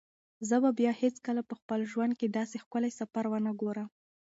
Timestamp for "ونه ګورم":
3.29-3.87